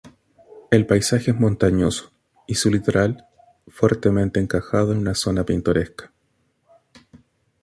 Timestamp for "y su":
2.47-2.71